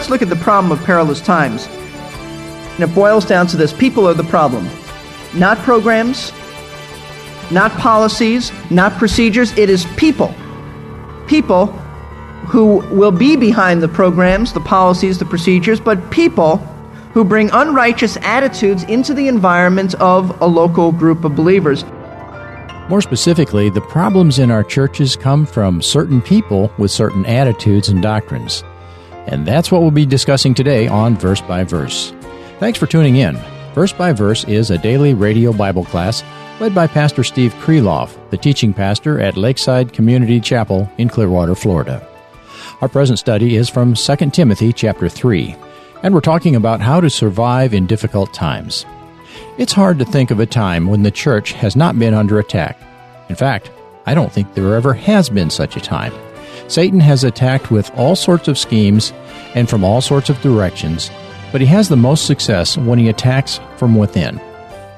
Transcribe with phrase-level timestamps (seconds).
[0.00, 1.66] let's look at the problem of perilous times.
[1.66, 4.66] And it boils down to this people are the problem,
[5.34, 6.32] not programs,
[7.50, 9.52] not policies, not procedures.
[9.58, 10.34] It is people.
[11.26, 11.66] People
[12.46, 16.56] who will be behind the programs, the policies, the procedures, but people
[17.12, 21.84] who bring unrighteous attitudes into the environment of a local group of believers.
[22.88, 28.00] More specifically, the problems in our churches come from certain people with certain attitudes and
[28.00, 28.64] doctrines.
[29.30, 32.12] And that's what we'll be discussing today on Verse by Verse.
[32.58, 33.36] Thanks for tuning in.
[33.74, 36.24] Verse by Verse is a daily radio Bible class
[36.58, 42.06] led by Pastor Steve Kreloff, the teaching pastor at Lakeside Community Chapel in Clearwater, Florida.
[42.80, 45.56] Our present study is from 2 Timothy chapter 3,
[46.02, 48.84] and we're talking about how to survive in difficult times.
[49.58, 52.78] It's hard to think of a time when the church has not been under attack.
[53.28, 53.70] In fact,
[54.06, 56.12] I don't think there ever has been such a time.
[56.70, 59.12] Satan has attacked with all sorts of schemes
[59.56, 61.10] and from all sorts of directions,
[61.50, 64.40] but he has the most success when he attacks from within.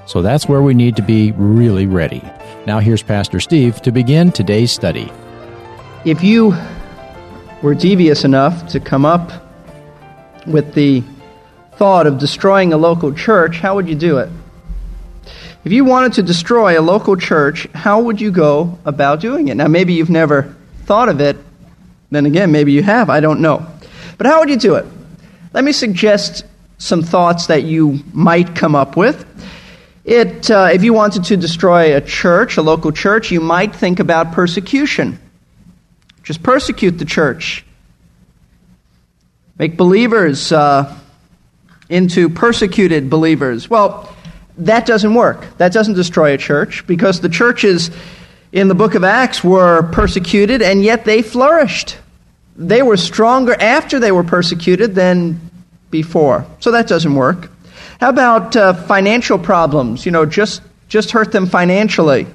[0.04, 2.22] So that's where we need to be really ready.
[2.66, 5.10] Now, here's Pastor Steve to begin today's study.
[6.04, 6.54] If you
[7.62, 9.32] were devious enough to come up
[10.46, 11.02] with the
[11.76, 14.28] thought of destroying a local church, how would you do it?
[15.64, 19.54] If you wanted to destroy a local church, how would you go about doing it?
[19.54, 21.38] Now, maybe you've never thought of it.
[22.12, 23.08] Then again, maybe you have.
[23.08, 23.66] I don't know.
[24.18, 24.84] But how would you do it?
[25.54, 26.44] Let me suggest
[26.76, 29.24] some thoughts that you might come up with.
[30.04, 33.98] It, uh, if you wanted to destroy a church, a local church, you might think
[33.98, 35.18] about persecution.
[36.22, 37.64] Just persecute the church.
[39.58, 40.94] Make believers uh,
[41.88, 43.70] into persecuted believers.
[43.70, 44.14] Well,
[44.58, 45.46] that doesn't work.
[45.56, 47.90] That doesn't destroy a church because the churches
[48.52, 51.96] in the book of Acts were persecuted and yet they flourished.
[52.56, 55.40] They were stronger after they were persecuted than
[55.90, 56.46] before.
[56.60, 57.50] So that doesn't work.
[58.00, 60.04] How about uh, financial problems?
[60.04, 62.26] You know, just, just hurt them financially.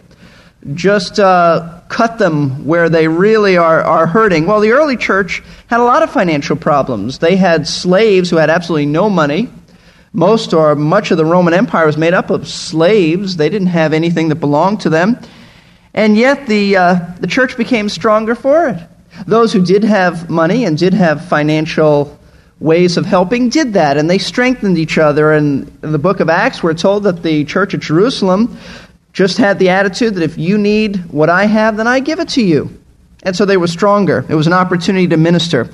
[0.74, 4.48] Just uh, cut them where they really are, are hurting.
[4.48, 7.20] Well, the early church had a lot of financial problems.
[7.20, 9.50] They had slaves who had absolutely no money.
[10.14, 13.38] Most or much of the Roman Empire was made up of slaves.
[13.38, 15.20] They didn't have anything that belonged to them.
[15.94, 18.80] And yet the, uh, the church became stronger for it.
[19.26, 22.18] Those who did have money and did have financial
[22.60, 25.32] ways of helping did that, and they strengthened each other.
[25.32, 28.58] And in the book of Acts, we're told that the church at Jerusalem
[29.14, 32.30] just had the attitude that if you need what I have, then I give it
[32.30, 32.78] to you.
[33.24, 34.26] And so they were stronger.
[34.30, 35.70] It was an opportunity to minister.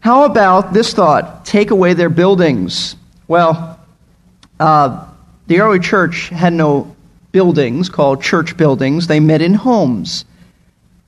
[0.00, 1.44] How about this thought?
[1.44, 2.96] Take away their buildings.
[3.28, 3.78] Well,
[4.58, 5.06] uh,
[5.46, 6.94] the early church had no
[7.32, 10.24] buildings called church buildings, they met in homes.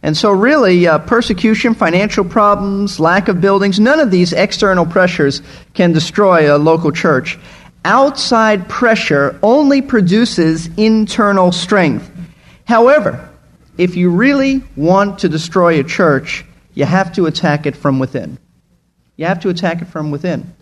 [0.02, 5.42] And so, really, uh, persecution, financial problems, lack of buildings, none of these external pressures
[5.74, 7.38] can destroy a local church.
[7.84, 12.10] Outside pressure only produces internal strength.
[12.64, 13.28] However,
[13.76, 16.44] if you really want to destroy a church,
[16.74, 18.38] you have to attack it from within.
[19.16, 20.52] You have to attack it from within.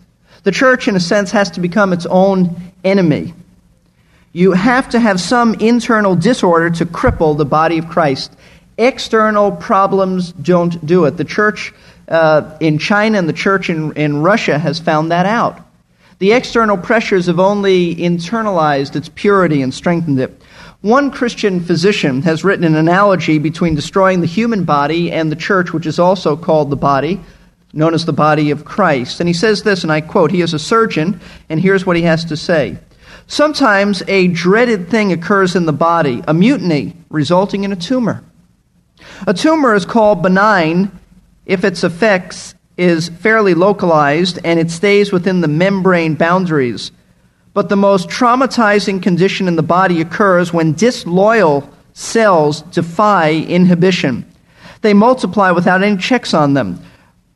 [0.43, 3.33] The church, in a sense, has to become its own enemy.
[4.33, 8.35] You have to have some internal disorder to cripple the body of Christ.
[8.77, 11.17] External problems don't do it.
[11.17, 11.73] The church
[12.07, 15.61] uh, in China and the church in, in Russia has found that out.
[16.19, 20.41] The external pressures have only internalized its purity and strengthened it.
[20.81, 25.73] One Christian physician has written an analogy between destroying the human body and the church,
[25.73, 27.19] which is also called the body,
[27.73, 29.19] known as the body of Christ.
[29.19, 32.03] And he says this, and I quote, he is a surgeon, and here's what he
[32.03, 32.77] has to say.
[33.27, 38.23] Sometimes a dreaded thing occurs in the body, a mutiny resulting in a tumor.
[39.25, 40.91] A tumor is called benign
[41.45, 46.91] if its effects is fairly localized and it stays within the membrane boundaries.
[47.53, 54.31] But the most traumatizing condition in the body occurs when disloyal cells defy inhibition.
[54.81, 56.79] They multiply without any checks on them,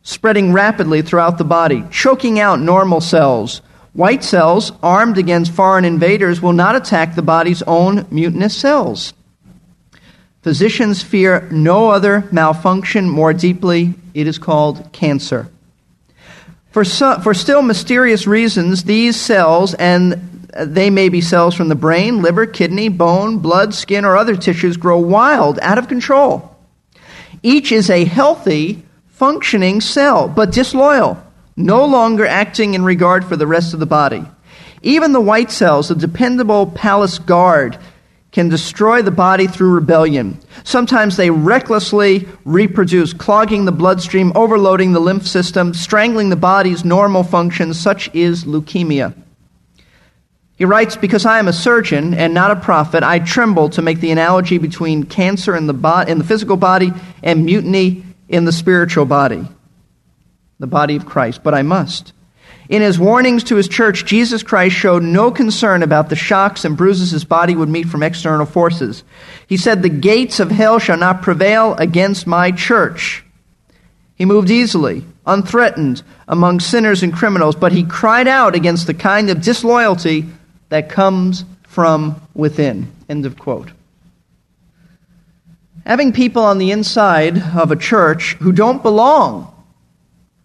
[0.03, 3.61] spreading rapidly throughout the body, choking out normal cells.
[3.93, 9.13] White cells, armed against foreign invaders, will not attack the body's own mutinous cells.
[10.41, 13.93] Physicians fear no other malfunction more deeply.
[14.13, 15.47] It is called cancer.
[16.71, 20.13] For, some, for still mysterious reasons, these cells, and
[20.57, 24.77] they may be cells from the brain, liver, kidney, bone, blood, skin, or other tissues,
[24.77, 26.57] grow wild, out of control.
[27.43, 31.21] Each is a healthy, functioning cell, but disloyal,
[31.55, 34.23] no longer acting in regard for the rest of the body.
[34.81, 37.77] Even the white cells, the dependable palace guard,
[38.31, 40.39] can destroy the body through rebellion.
[40.63, 47.23] Sometimes they recklessly reproduce, clogging the bloodstream, overloading the lymph system, strangling the body's normal
[47.23, 47.79] functions.
[47.79, 49.13] Such is leukemia.
[50.55, 53.99] He writes, Because I am a surgeon and not a prophet, I tremble to make
[53.99, 56.93] the analogy between cancer in the, bo- in the physical body
[57.23, 59.45] and mutiny in the spiritual body,
[60.59, 62.13] the body of Christ, but I must.
[62.71, 66.77] In his warnings to his church, Jesus Christ showed no concern about the shocks and
[66.77, 69.03] bruises his body would meet from external forces.
[69.45, 73.25] He said, The gates of hell shall not prevail against my church.
[74.15, 79.29] He moved easily, unthreatened among sinners and criminals, but he cried out against the kind
[79.29, 80.27] of disloyalty
[80.69, 82.89] that comes from within.
[83.09, 83.71] End of quote.
[85.85, 89.53] Having people on the inside of a church who don't belong,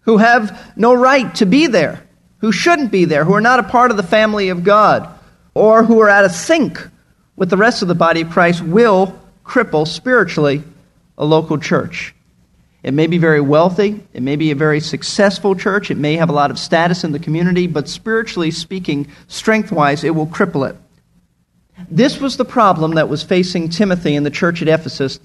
[0.01, 2.03] who have no right to be there,
[2.39, 5.07] who shouldn't be there, who are not a part of the family of God,
[5.53, 6.87] or who are out of sync
[7.35, 10.63] with the rest of the body of Christ, will cripple spiritually
[11.17, 12.13] a local church.
[12.83, 16.29] It may be very wealthy, it may be a very successful church, it may have
[16.29, 20.69] a lot of status in the community, but spiritually speaking, strength wise, it will cripple
[20.69, 20.75] it.
[21.89, 25.19] This was the problem that was facing Timothy in the church at Ephesus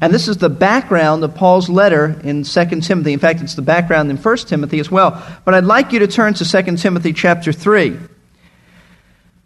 [0.00, 3.12] and this is the background of Paul's letter in 2 Timothy.
[3.12, 5.22] In fact, it's the background in 1 Timothy as well.
[5.44, 7.98] But I'd like you to turn to 2 Timothy chapter 3.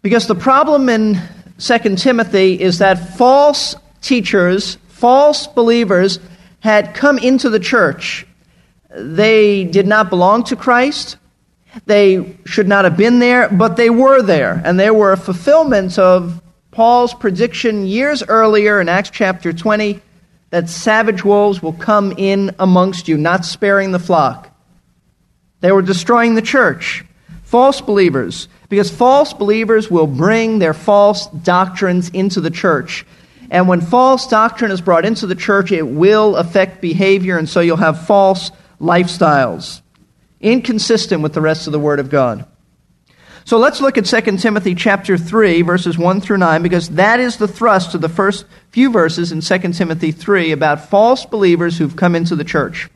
[0.03, 1.19] Because the problem in
[1.57, 6.19] 2 Timothy is that false teachers, false believers,
[6.59, 8.27] had come into the church.
[8.95, 11.17] They did not belong to Christ.
[11.87, 14.61] They should not have been there, but they were there.
[14.63, 19.99] And they were a fulfillment of Paul's prediction years earlier in Acts chapter 20
[20.53, 24.55] that savage wolves will come in amongst you, not sparing the flock.
[25.61, 27.03] They were destroying the church.
[27.41, 33.03] False believers, because false believers will bring their false doctrines into the church.
[33.49, 37.59] And when false doctrine is brought into the church, it will affect behavior, and so
[37.59, 39.81] you'll have false lifestyles,
[40.39, 42.45] inconsistent with the rest of the Word of God.
[43.45, 47.37] So let's look at 2 Timothy chapter 3 verses 1 through 9 because that is
[47.37, 51.95] the thrust of the first few verses in 2 Timothy 3 about false believers who've
[51.95, 52.89] come into the church.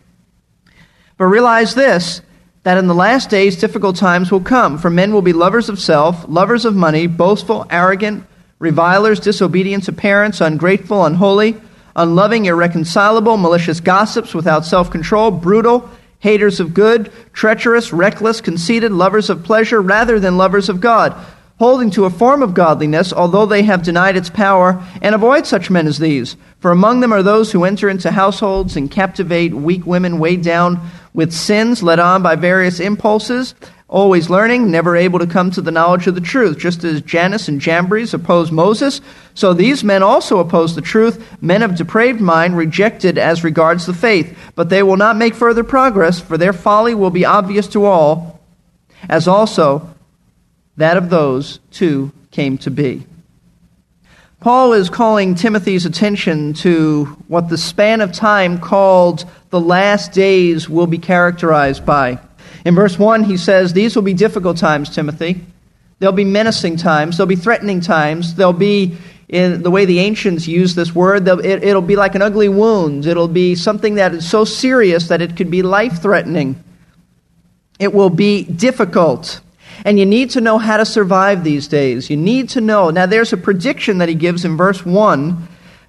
[1.17, 2.21] But realize this
[2.63, 5.79] that in the last days difficult times will come for men will be lovers of
[5.79, 8.25] self, lovers of money, boastful, arrogant,
[8.59, 11.59] revilers, disobedient to parents, ungrateful, unholy,
[11.95, 19.43] unloving, irreconcilable, malicious gossips without self-control, brutal, haters of good, treacherous, reckless, conceited, lovers of
[19.43, 21.13] pleasure rather than lovers of God,
[21.59, 25.69] holding to a form of godliness, although they have denied its power, and avoid such
[25.69, 26.35] men as these.
[26.59, 30.79] For among them are those who enter into households and captivate weak women weighed down
[31.13, 33.55] with sins, led on by various impulses
[33.89, 36.57] always learning, never able to come to the knowledge of the truth.
[36.57, 38.99] Just as Jannes and Jambres opposed Moses,
[39.33, 43.93] so these men also oppose the truth, men of depraved mind, rejected as regards the
[43.93, 44.37] faith.
[44.55, 48.41] But they will not make further progress, for their folly will be obvious to all,
[49.07, 49.89] as also
[50.75, 53.05] that of those too came to be.
[54.39, 60.69] Paul is calling Timothy's attention to what the span of time called the last days
[60.69, 62.19] will be characterized by.
[62.67, 65.39] In verse 1, he says, These will be difficult times, Timothy.
[65.99, 67.15] There'll be menacing times.
[67.15, 68.35] There'll be threatening times.
[68.35, 68.97] There'll be,
[69.29, 73.05] in the way the ancients use this word, it, it'll be like an ugly wound.
[73.05, 76.61] It'll be something that is so serious that it could be life threatening.
[77.79, 79.39] It will be difficult.
[79.85, 82.09] And you need to know how to survive these days.
[82.09, 82.89] You need to know.
[82.89, 85.47] Now, there's a prediction that he gives in verse 1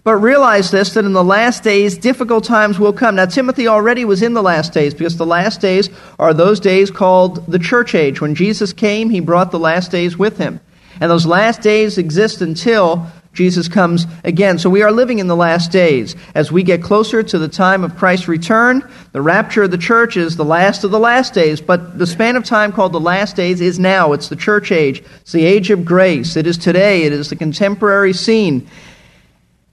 [0.09, 3.17] but realize this that in the last days, difficult times will come.
[3.17, 6.91] Now, Timothy already was in the last days because the last days are those days
[6.91, 8.19] called the church age.
[8.19, 10.61] When Jesus came, he brought the last days with him.
[10.99, 14.59] And those last days exist until Jesus comes again.
[14.59, 16.17] So we are living in the last days.
[16.35, 20.17] As we get closer to the time of Christ's return, the rapture of the church
[20.17, 21.61] is the last of the last days.
[21.61, 24.15] But the span of time called the last days is now.
[24.15, 25.05] It's the church age.
[25.21, 26.35] It's the age of grace.
[26.35, 27.03] It is today.
[27.03, 28.67] It is the contemporary scene.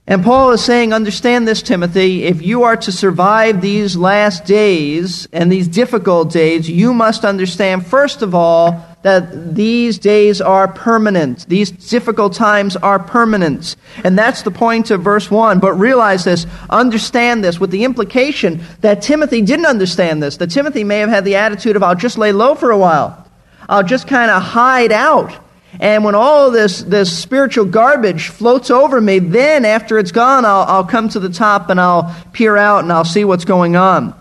[0.08, 2.24] And Paul is saying, understand this, Timothy.
[2.24, 7.84] If you are to survive these last days and these difficult days, you must understand,
[7.84, 11.48] first of all, that these days are permanent.
[11.48, 13.74] These difficult times are permanent.
[14.04, 15.58] And that's the point of verse 1.
[15.58, 20.36] But realize this, understand this, with the implication that Timothy didn't understand this.
[20.36, 23.28] That Timothy may have had the attitude of, I'll just lay low for a while.
[23.68, 25.36] I'll just kind of hide out.
[25.78, 30.62] And when all this, this spiritual garbage floats over me, then after it's gone, I'll,
[30.62, 34.14] I'll come to the top and I'll peer out and I'll see what's going on.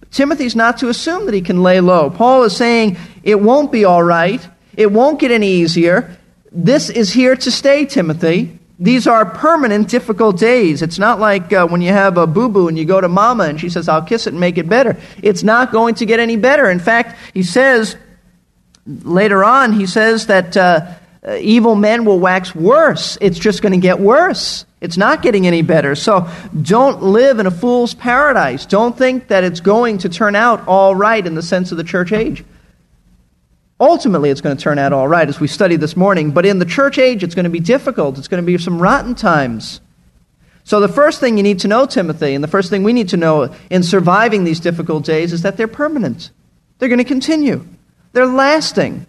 [0.00, 2.10] But Timothy's not to assume that he can lay low.
[2.10, 4.46] Paul is saying it won't be all right.
[4.76, 6.16] It won't get any easier.
[6.52, 8.58] This is here to stay, Timothy.
[8.78, 10.80] These are permanent, difficult days.
[10.80, 13.44] It's not like uh, when you have a boo boo and you go to mama
[13.44, 14.96] and she says, I'll kiss it and make it better.
[15.22, 16.70] It's not going to get any better.
[16.70, 17.96] In fact, he says,
[19.02, 20.86] later on, he says that uh,
[21.26, 23.18] uh evil men will wax worse.
[23.20, 24.64] It's just going to get worse.
[24.80, 25.94] It's not getting any better.
[25.94, 26.28] So
[26.60, 28.64] don't live in a fool's paradise.
[28.64, 31.84] Don't think that it's going to turn out all right in the sense of the
[31.84, 32.44] church age.
[33.78, 36.58] Ultimately, it's going to turn out all right as we study this morning, but in
[36.58, 38.18] the church age, it's going to be difficult.
[38.18, 39.80] It's going to be some rotten times.
[40.64, 43.08] So, the first thing you need to know, Timothy, and the first thing we need
[43.08, 46.30] to know in surviving these difficult days is that they're permanent.
[46.78, 47.66] They're going to continue,
[48.12, 49.06] they're lasting.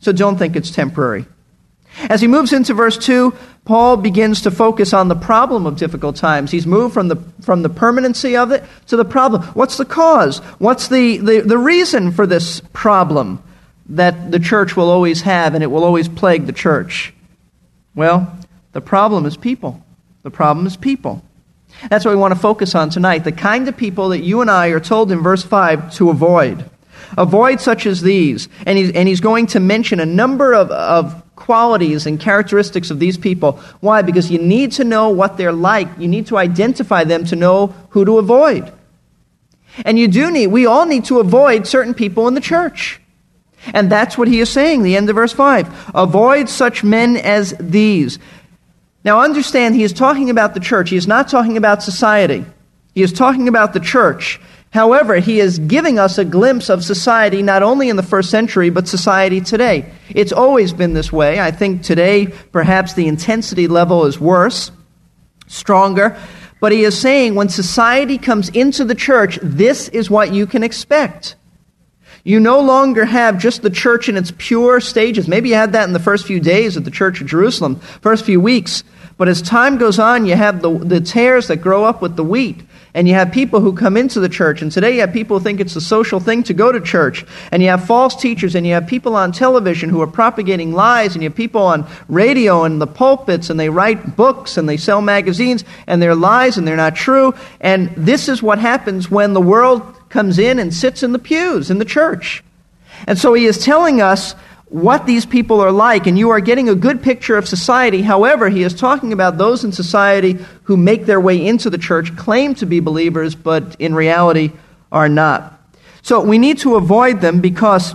[0.00, 1.26] So, don't think it's temporary.
[2.10, 3.32] As he moves into verse 2,
[3.64, 6.50] Paul begins to focus on the problem of difficult times.
[6.50, 9.42] He's moved from the, from the permanency of it to the problem.
[9.54, 10.38] What's the cause?
[10.58, 13.42] What's the, the, the reason for this problem?
[13.90, 17.12] that the church will always have and it will always plague the church?
[17.94, 18.36] Well,
[18.72, 19.82] the problem is people.
[20.22, 21.22] The problem is people.
[21.90, 23.24] That's what we want to focus on tonight.
[23.24, 26.70] The kind of people that you and I are told in verse 5 to avoid.
[27.16, 28.48] Avoid such as these.
[28.66, 32.98] And he's, and he's going to mention a number of, of qualities and characteristics of
[32.98, 33.52] these people.
[33.80, 34.02] Why?
[34.02, 35.88] Because you need to know what they're like.
[35.98, 38.72] You need to identify them to know who to avoid.
[39.84, 43.00] And you do need, we all need to avoid certain people in the church.
[43.72, 45.92] And that's what he is saying, the end of verse 5.
[45.94, 48.18] Avoid such men as these.
[49.04, 50.90] Now understand, he is talking about the church.
[50.90, 52.44] He is not talking about society.
[52.94, 54.40] He is talking about the church.
[54.74, 58.70] However, he is giving us a glimpse of society not only in the first century,
[58.70, 59.88] but society today.
[60.08, 61.38] It's always been this way.
[61.38, 64.72] I think today, perhaps the intensity level is worse,
[65.46, 66.18] stronger.
[66.58, 70.64] But he is saying when society comes into the church, this is what you can
[70.64, 71.36] expect.
[72.24, 75.28] You no longer have just the church in its pure stages.
[75.28, 78.24] Maybe you had that in the first few days of the church of Jerusalem, first
[78.24, 78.82] few weeks.
[79.18, 82.24] But as time goes on, you have the, the tares that grow up with the
[82.24, 82.60] wheat.
[82.94, 84.62] And you have people who come into the church.
[84.62, 87.26] And today you have people who think it's a social thing to go to church.
[87.50, 88.54] And you have false teachers.
[88.54, 91.14] And you have people on television who are propagating lies.
[91.14, 93.50] And you have people on radio and the pulpits.
[93.50, 95.64] And they write books and they sell magazines.
[95.88, 97.34] And they're lies and they're not true.
[97.60, 101.70] And this is what happens when the world comes in and sits in the pews
[101.72, 102.44] in the church.
[103.08, 104.36] And so he is telling us
[104.74, 108.02] what these people are like, and you are getting a good picture of society.
[108.02, 112.16] However, he is talking about those in society who make their way into the church,
[112.16, 114.50] claim to be believers, but in reality
[114.90, 115.60] are not.
[116.02, 117.94] So we need to avoid them because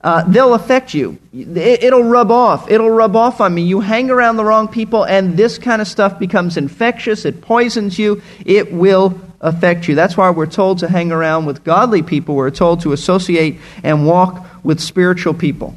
[0.00, 1.18] uh, they'll affect you.
[1.34, 2.70] It, will rub off.
[2.70, 3.64] It'll rub off on me.
[3.64, 7.26] You hang around the wrong people, and this kind of stuff becomes infectious.
[7.26, 8.22] It poisons you.
[8.46, 9.94] It will affect you.
[9.94, 12.36] That's why we're told to hang around with godly people.
[12.36, 15.76] We're told to associate and walk with spiritual people.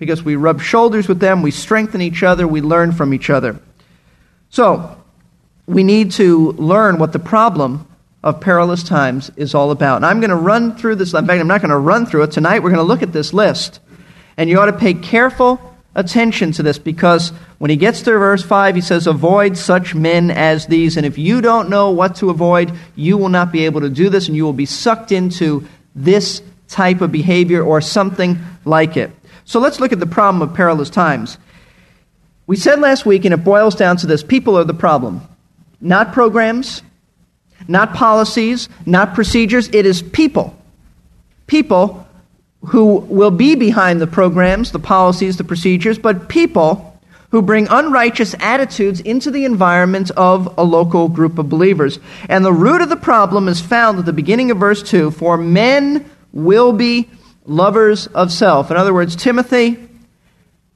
[0.00, 3.60] Because we rub shoulders with them, we strengthen each other, we learn from each other.
[4.48, 4.96] So,
[5.66, 7.86] we need to learn what the problem
[8.22, 9.96] of perilous times is all about.
[9.96, 11.14] And I'm going to run through this.
[11.14, 12.32] In fact, I'm not going to run through it.
[12.32, 13.78] Tonight, we're going to look at this list.
[14.36, 15.60] And you ought to pay careful
[15.94, 20.30] attention to this because when he gets to verse 5, he says, Avoid such men
[20.30, 20.96] as these.
[20.96, 24.08] And if you don't know what to avoid, you will not be able to do
[24.08, 29.10] this and you will be sucked into this type of behavior or something like it.
[29.50, 31.36] So let's look at the problem of perilous times.
[32.46, 35.22] We said last week, and it boils down to this people are the problem.
[35.80, 36.84] Not programs,
[37.66, 39.68] not policies, not procedures.
[39.70, 40.56] It is people.
[41.48, 42.06] People
[42.66, 47.00] who will be behind the programs, the policies, the procedures, but people
[47.32, 51.98] who bring unrighteous attitudes into the environment of a local group of believers.
[52.28, 55.36] And the root of the problem is found at the beginning of verse 2 For
[55.36, 57.10] men will be
[57.44, 58.70] lovers of self.
[58.70, 59.76] In other words, Timothy,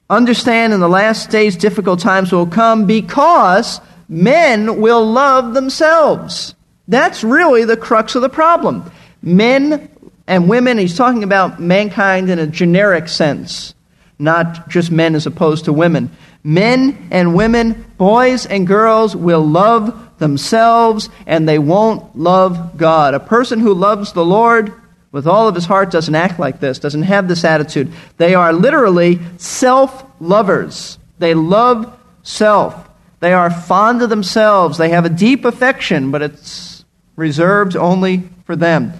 [0.09, 6.55] understand in the last days difficult times will come because men will love themselves.
[6.89, 8.91] That's really the crux of the problem.
[9.23, 9.91] Men
[10.27, 13.75] and women, he's talking about mankind in a generic sense,
[14.19, 16.11] not just men as opposed to women.
[16.43, 23.15] Men and women, boys and girls will love themselves and they won't love God.
[23.15, 24.73] A person who loves the Lord
[25.15, 27.93] with all of his heart doesn't act like this, doesn't have this attitude.
[28.17, 30.99] They are literally self lovers.
[31.21, 32.91] They love self.
[33.21, 34.77] They are fond of themselves.
[34.77, 38.93] They have a deep affection, but it's reserved only for them.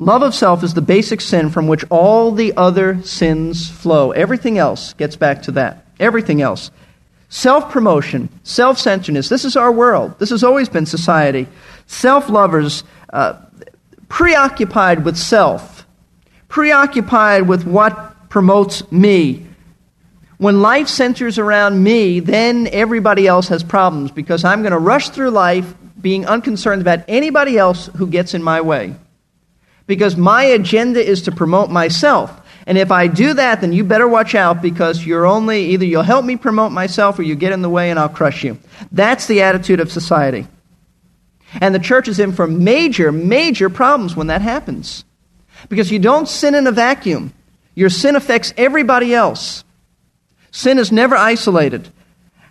[0.00, 4.10] Love of self is the basic sin from which all the other sins flow.
[4.10, 5.86] Everything else gets back to that.
[6.00, 6.72] Everything else.
[7.28, 9.28] Self promotion, self centeredness.
[9.28, 10.18] This is our world.
[10.18, 11.46] This has always been society.
[11.86, 13.34] Self lovers, uh,
[14.12, 15.86] preoccupied with self,
[16.48, 19.46] preoccupied with what promotes me.
[20.36, 25.08] When life centers around me, then everybody else has problems because I'm going to rush
[25.08, 28.94] through life being unconcerned about anybody else who gets in my way.
[29.86, 32.38] Because my agenda is to promote myself.
[32.66, 36.02] And if I do that, then you better watch out because you're only either you'll
[36.02, 38.58] help me promote myself or you get in the way and I'll crush you.
[38.92, 40.46] That's the attitude of society.
[41.60, 45.04] And the church is in for major, major problems when that happens.
[45.68, 47.32] Because you don't sin in a vacuum.
[47.74, 49.64] Your sin affects everybody else.
[50.50, 51.90] Sin is never isolated.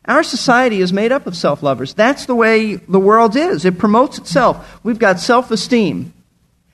[0.05, 1.93] Our society is made up of self lovers.
[1.93, 3.65] That's the way the world is.
[3.65, 4.79] It promotes itself.
[4.83, 6.13] We've got self esteem.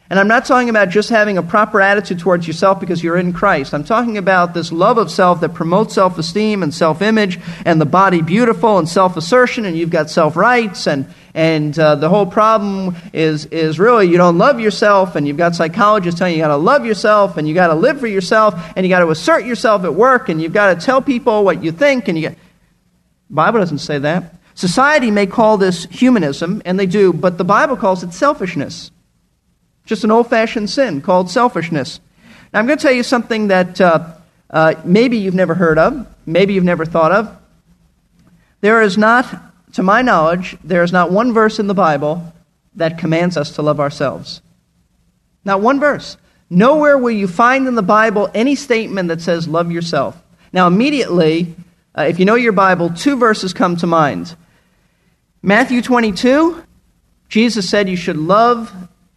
[0.09, 3.33] And I'm not talking about just having a proper attitude towards yourself because you're in
[3.33, 3.73] Christ.
[3.73, 7.81] I'm talking about this love of self that promotes self esteem and self image and
[7.81, 10.87] the body beautiful and self assertion, and you've got self rights.
[10.87, 15.35] And, and uh, the whole problem is, is really you don't love yourself, and you've
[15.35, 18.07] got psychologists telling you you got to love yourself, and you got to live for
[18.07, 21.43] yourself, and you got to assert yourself at work, and you've got to tell people
[21.43, 22.07] what you think.
[22.07, 22.37] And you get...
[23.29, 24.35] Bible doesn't say that.
[24.55, 28.89] Society may call this humanism, and they do, but the Bible calls it selfishness.
[29.87, 32.01] Just an old fashioned sin called selfishness.
[32.53, 34.13] Now, I'm going to tell you something that uh,
[34.49, 37.35] uh, maybe you've never heard of, maybe you've never thought of.
[38.59, 39.25] There is not,
[39.73, 42.33] to my knowledge, there is not one verse in the Bible
[42.75, 44.41] that commands us to love ourselves.
[45.45, 46.17] Not one verse.
[46.49, 50.21] Nowhere will you find in the Bible any statement that says, love yourself.
[50.51, 51.55] Now, immediately,
[51.97, 54.35] uh, if you know your Bible, two verses come to mind.
[55.41, 56.61] Matthew 22,
[57.29, 58.73] Jesus said you should love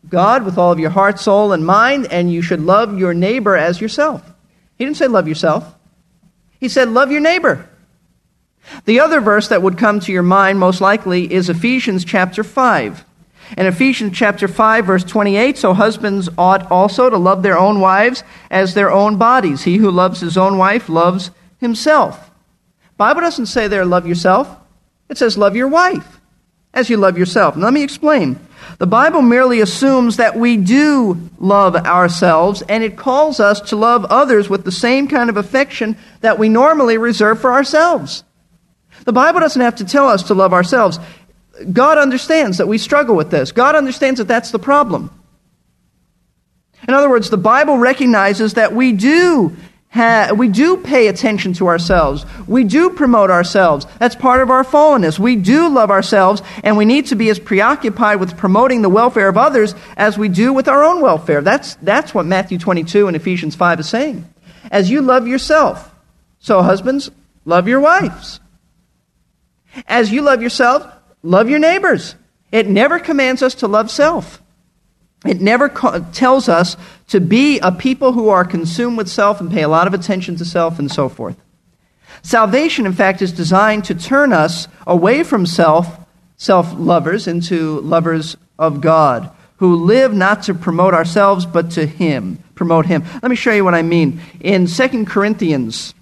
[0.08, 3.56] God with all of your heart, soul, and mind, and you should love your neighbor
[3.56, 4.22] as yourself.
[4.76, 5.74] He didn't say love yourself,
[6.58, 7.68] he said love your neighbor.
[8.84, 13.04] The other verse that would come to your mind most likely is Ephesians chapter 5.
[13.56, 18.22] In Ephesians chapter 5 verse 28, so husbands ought also to love their own wives
[18.50, 19.64] as their own bodies.
[19.64, 22.30] He who loves his own wife loves himself.
[22.96, 24.56] Bible doesn't say there love yourself.
[25.08, 26.20] It says love your wife
[26.72, 27.56] as you love yourself.
[27.56, 28.38] Let me explain.
[28.78, 34.04] The Bible merely assumes that we do love ourselves, and it calls us to love
[34.06, 38.24] others with the same kind of affection that we normally reserve for ourselves.
[39.04, 40.98] The Bible doesn't have to tell us to love ourselves.
[41.72, 43.52] God understands that we struggle with this.
[43.52, 45.10] God understands that that's the problem.
[46.88, 49.56] In other words, the Bible recognizes that we do
[49.90, 52.24] ha- we do pay attention to ourselves.
[52.46, 53.86] We do promote ourselves.
[53.98, 55.18] That's part of our fallenness.
[55.18, 59.28] We do love ourselves, and we need to be as preoccupied with promoting the welfare
[59.28, 61.42] of others as we do with our own welfare.
[61.42, 64.26] That's, that's what Matthew 22 and Ephesians 5 is saying.
[64.70, 65.92] As you love yourself,
[66.38, 67.10] so husbands,
[67.44, 68.40] love your wives.
[69.86, 70.86] As you love yourself,
[71.22, 72.14] love your neighbors.
[72.52, 74.42] It never commands us to love self.
[75.24, 76.76] It never co- tells us
[77.10, 80.36] to be a people who are consumed with self and pay a lot of attention
[80.36, 81.36] to self and so forth.
[82.22, 85.98] Salvation, in fact, is designed to turn us away from self,
[86.36, 92.42] self lovers, into lovers of God, who live not to promote ourselves, but to Him,
[92.54, 93.04] promote Him.
[93.22, 94.20] Let me show you what I mean.
[94.40, 95.94] In 2 Corinthians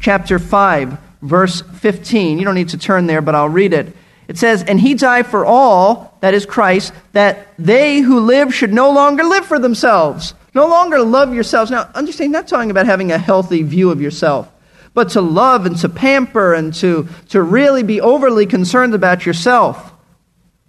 [0.00, 3.94] chapter 5, verse 15, you don't need to turn there, but I'll read it.
[4.28, 8.72] It says, And he died for all, that is Christ, that they who live should
[8.72, 10.34] no longer live for themselves.
[10.56, 11.70] No longer love yourselves.
[11.70, 14.50] Now, understand, not talking about having a healthy view of yourself,
[14.94, 19.92] but to love and to pamper and to, to really be overly concerned about yourself.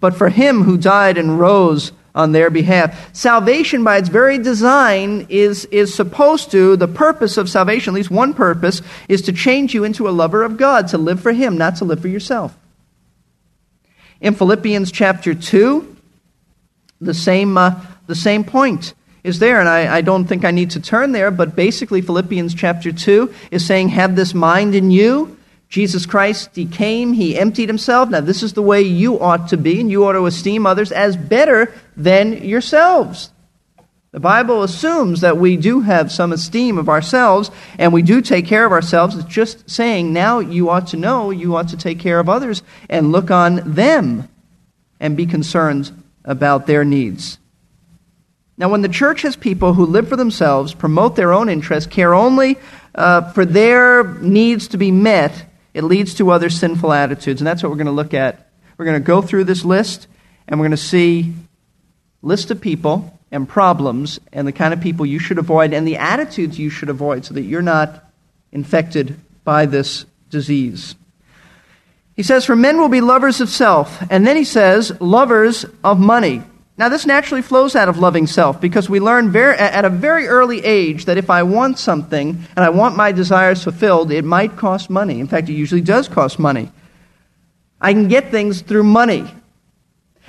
[0.02, 3.16] But for him who died and rose on their behalf.
[3.16, 8.12] Salvation, by its very design, is, is supposed to, the purpose of salvation, at least
[8.12, 11.58] one purpose, is to change you into a lover of God, to live for Him,
[11.58, 12.58] not to live for yourself.
[14.20, 15.96] In Philippians chapter 2,
[17.00, 18.94] the same, uh, the same point
[19.28, 22.56] is there, and I, I don't think I need to turn there, but basically, Philippians
[22.56, 25.38] chapter 2 is saying, Have this mind in you.
[25.68, 28.10] Jesus Christ, He came, He emptied Himself.
[28.10, 30.94] Now, this is the way you ought to be, and you ought to esteem others
[30.94, 33.32] as better than yourselves.
[34.12, 38.48] The Bible assumes that we do have some esteem of ourselves and we do take
[38.48, 39.16] care of ourselves.
[39.16, 42.64] It's just saying now you ought to know you ought to take care of others
[42.90, 44.28] and look on them
[45.00, 45.92] and be concerned
[46.24, 47.38] about their needs.
[48.58, 52.16] Now, when the church has people who live for themselves, promote their own interests, care
[52.16, 52.58] only
[52.96, 57.40] uh, for their needs to be met, it leads to other sinful attitudes.
[57.40, 58.50] And that's what we're going to look at.
[58.78, 60.08] We're going to go through this list
[60.48, 61.34] and we're going to see
[62.24, 65.98] list of people and problems and the kind of people you should avoid and the
[65.98, 68.04] attitudes you should avoid so that you're not
[68.52, 70.96] infected by this disease.
[72.16, 74.04] He says, For men will be lovers of self.
[74.10, 76.42] And then he says, lovers of money.
[76.78, 80.28] Now, this naturally flows out of loving self because we learn very, at a very
[80.28, 84.58] early age that if I want something and I want my desires fulfilled, it might
[84.58, 85.20] cost money.
[85.20, 86.72] In fact, it usually does cost money.
[87.82, 89.26] I can get things through money.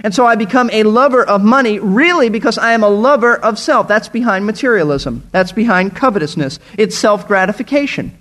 [0.03, 3.59] And so I become a lover of money really because I am a lover of
[3.59, 3.89] self.
[3.89, 5.29] That's behind materialism.
[5.33, 6.61] That's behind covetousness.
[6.79, 8.17] It's self gratification.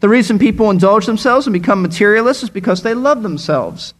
[0.00, 3.94] The reason people indulge themselves and become materialists is because they love themselves.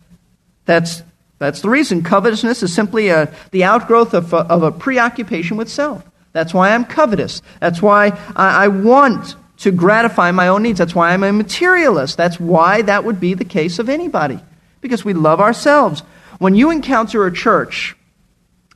[0.65, 1.03] That's
[1.39, 2.03] that's the reason.
[2.03, 6.05] Covetousness is simply a, the outgrowth of a, of a preoccupation with self.
[6.33, 7.43] That's why I'm covetous.
[7.61, 10.79] That's why I, I want to gratify my own needs.
[10.79, 12.17] That's why I'm a materialist.
[12.17, 14.41] That's why that would be the case of anybody,
[14.81, 16.03] because we love ourselves.
[16.39, 17.97] When you encounter a church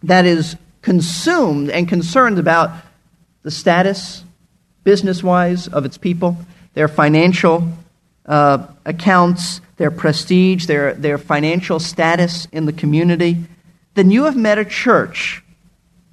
[0.03, 2.71] that is consumed and concerned about
[3.43, 4.25] the status,
[4.83, 6.37] business wise, of its people,
[6.75, 7.69] their financial
[8.27, 13.45] uh, accounts, their prestige, their, their financial status in the community,
[13.95, 15.43] then you have met a church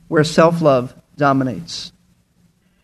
[0.07, 1.91] where self love dominates.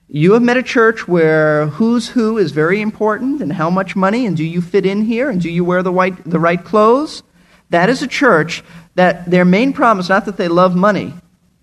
[0.07, 4.25] You have met a church where who's who is very important and how much money
[4.25, 7.23] and do you fit in here and do you wear the, white, the right clothes?
[7.71, 11.13] That is a church that their main problem is not that they love money,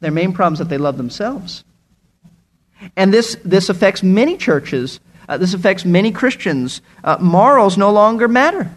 [0.01, 1.65] their main problem is that they love themselves.
[2.97, 4.99] And this, this affects many churches.
[5.33, 6.83] Uh, this affects many Christians.
[7.03, 8.71] Uh, morals no longer matter.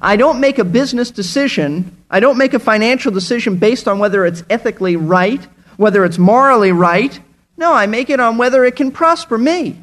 [0.00, 4.26] I don't make a business decision, I don't make a financial decision based on whether
[4.26, 5.40] it's ethically right,
[5.76, 7.20] whether it's morally right.
[7.56, 9.80] No, I make it on whether it can prosper me.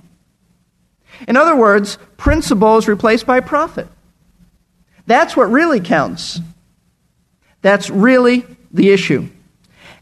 [1.26, 3.88] In other words, principle is replaced by profit.
[5.08, 6.42] That's what really counts.
[7.62, 9.30] That's really the issue.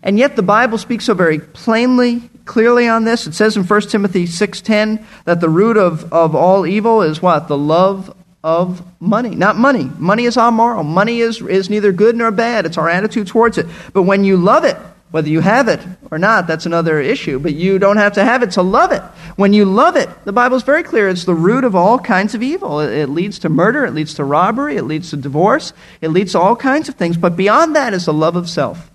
[0.04, 3.28] And yet the Bible speaks so very plainly, clearly on this.
[3.28, 7.48] It says in 1 Timothy 6:10 that the root of, of all evil is what?
[7.48, 9.36] The love of money.
[9.36, 9.90] Not money.
[9.98, 10.84] Money is amoral.
[10.84, 12.66] Money is, is neither good nor bad.
[12.66, 13.66] It's our attitude towards it.
[13.94, 14.78] But when you love it,
[15.10, 15.80] whether you have it
[16.12, 17.40] or not, that's another issue.
[17.40, 19.02] But you don't have to have it to love it.
[19.36, 21.08] When you love it, the Bible is very clear.
[21.10, 22.80] It's the root of all kinds of evil.
[22.82, 23.86] It, it leads to murder.
[23.86, 24.78] It leads to robbery.
[24.78, 25.74] It leads to divorce.
[26.02, 27.18] It leads to all kinds of things.
[27.18, 28.92] But beyond that is the love of self.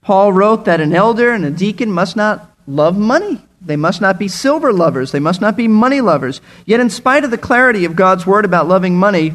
[0.00, 3.42] Paul wrote that an elder and a deacon must not love money.
[3.60, 5.12] They must not be silver lovers.
[5.12, 6.40] They must not be money lovers.
[6.64, 9.34] Yet, in spite of the clarity of God's word about loving money,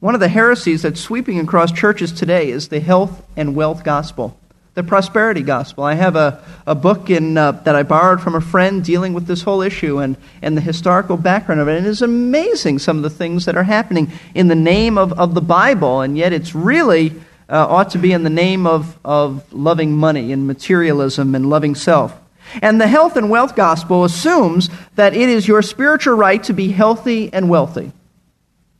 [0.00, 4.38] one of the heresies that's sweeping across churches today is the health and wealth gospel,
[4.74, 5.84] the prosperity gospel.
[5.84, 9.26] I have a, a book in, uh, that I borrowed from a friend dealing with
[9.26, 11.78] this whole issue and, and the historical background of it.
[11.78, 15.12] And it is amazing some of the things that are happening in the name of,
[15.12, 17.14] of the Bible, and yet it's really
[17.52, 21.74] uh, ought to be in the name of, of loving money and materialism and loving
[21.74, 22.18] self.
[22.62, 26.68] And the health and wealth gospel assumes that it is your spiritual right to be
[26.68, 27.92] healthy and wealthy.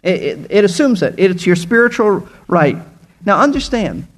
[0.02, 1.14] It, it, it, assumes it.
[1.18, 2.78] It's your spiritual right.
[3.24, 4.08] Now, understand.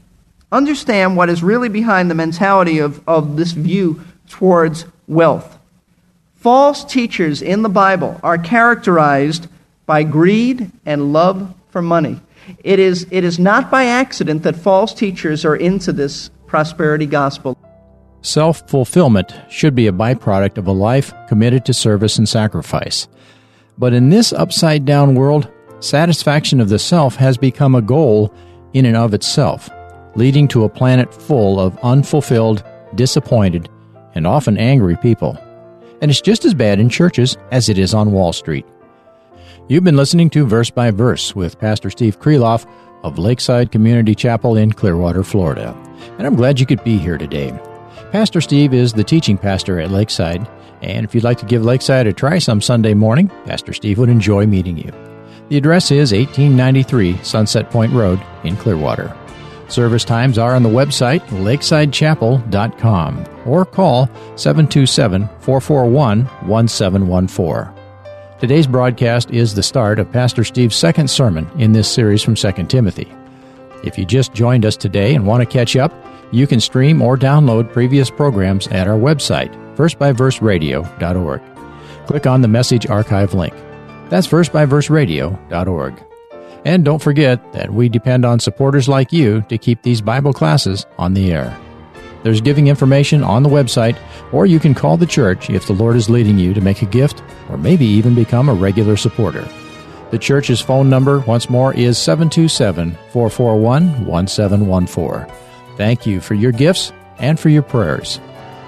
[0.51, 5.59] Understand what is really behind the mentality of, of this view towards wealth.
[6.37, 9.49] False teachers in the Bible are characterized
[9.85, 12.21] by greed and love for money.
[12.63, 17.59] It is, it is not by accident that false teachers are into this prosperity gospel.
[18.23, 23.07] Self fulfillment should be a byproduct of a life committed to service and sacrifice.
[23.77, 28.33] But in this upside down world, satisfaction of the self has become a goal
[28.73, 29.69] in and of itself,
[30.15, 33.69] leading to a planet full of unfulfilled, disappointed,
[34.15, 35.39] and often angry people.
[36.01, 38.67] And it's just as bad in churches as it is on Wall Street.
[39.67, 42.67] You've been listening to Verse by Verse with Pastor Steve Kreloff
[43.03, 45.75] of Lakeside Community Chapel in Clearwater, Florida.
[46.19, 47.59] And I'm glad you could be here today.
[48.13, 50.47] Pastor Steve is the teaching pastor at Lakeside,
[50.83, 54.11] and if you'd like to give Lakeside a try some Sunday morning, Pastor Steve would
[54.11, 54.93] enjoy meeting you.
[55.49, 59.17] The address is 1893 Sunset Point Road in Clearwater.
[59.69, 67.84] Service times are on the website lakesidechapel.com or call 727 441 1714.
[68.45, 72.53] Today's broadcast is the start of Pastor Steve's second sermon in this series from 2
[72.65, 73.11] Timothy.
[73.83, 75.95] If you just joined us today and want to catch up,
[76.31, 81.43] you can stream or download previous programs at our website, versebyverseradio.org.
[82.07, 83.55] Click on the message archive link.
[84.11, 86.05] That's versebyverseradio.org.
[86.67, 90.85] And don't forget that we depend on supporters like you to keep these Bible classes
[90.99, 91.59] on the air.
[92.25, 93.99] There's giving information on the website,
[94.33, 96.87] or you can call the church if the Lord is leading you to make a
[96.87, 99.47] gift or maybe even become a regular supporter.
[100.11, 105.77] The church's phone number, once more, is 727 441 1714.
[105.77, 108.19] Thank you for your gifts and for your prayers.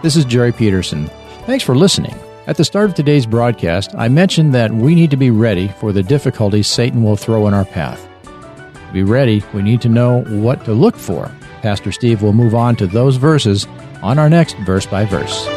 [0.02, 1.06] This is Jerry Peterson.
[1.46, 2.14] Thanks for listening.
[2.46, 5.92] At the start of today's broadcast, I mentioned that we need to be ready for
[5.92, 8.06] the difficulties Satan will throw in our path.
[8.22, 11.32] To be ready, we need to know what to look for
[11.66, 13.66] Pastor Steve will move on to those verses
[14.00, 15.48] on our next verse by verse.